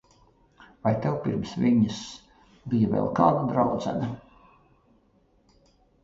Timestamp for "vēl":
2.93-3.09